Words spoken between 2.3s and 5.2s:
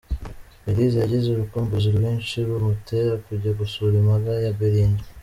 rumutera kujya gusura impanga ye Belinda.